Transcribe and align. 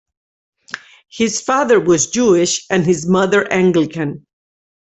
His 1.11 1.41
father 1.41 1.79
was 1.79 2.09
Jewish 2.09 2.65
and 2.71 2.83
his 2.83 3.05
mother 3.07 3.45
Anglican. 3.53 4.25